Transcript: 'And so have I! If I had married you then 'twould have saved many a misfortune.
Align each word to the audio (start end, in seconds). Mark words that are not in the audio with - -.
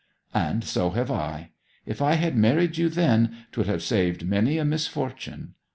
'And 0.33 0.63
so 0.63 0.89
have 0.89 1.11
I! 1.11 1.51
If 1.85 2.01
I 2.01 2.13
had 2.15 2.35
married 2.35 2.75
you 2.79 2.89
then 2.89 3.45
'twould 3.51 3.67
have 3.67 3.83
saved 3.83 4.25
many 4.25 4.57
a 4.57 4.65
misfortune. 4.65 5.53